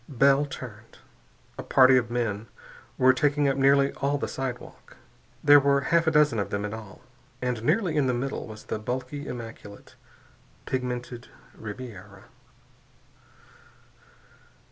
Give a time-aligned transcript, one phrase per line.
[0.09, 0.97] Bell turned.
[1.59, 2.47] A party of men
[2.97, 4.97] were taking up nearly all the sidewalk.
[5.43, 7.01] There were half a dozen of them in all.
[7.39, 9.93] And nearly in the middle was the bulky, immaculate,
[10.65, 12.23] pigmented Ribiera.